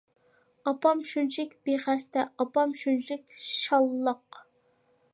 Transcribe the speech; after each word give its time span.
ئاپام 0.71 1.03
شۇنچىلىك 1.09 1.53
بىخەستە، 1.69 2.25
ئاپام 2.45 2.75
شۇنچىلىك 2.83 3.41
شاللاق. 3.53 4.45